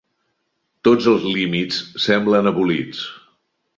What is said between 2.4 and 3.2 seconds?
abolits.